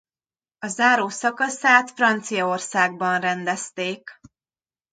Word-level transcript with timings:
A 0.59 0.67
záró 0.67 1.09
szakaszát 1.09 1.91
Franciaországban 1.91 3.19
rendezték. 3.19 4.19